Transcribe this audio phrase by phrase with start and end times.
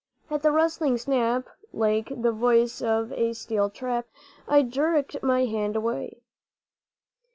[0.31, 4.07] At the rustling snap, like the voice of a steel trap,
[4.47, 6.23] I jerked my hand away.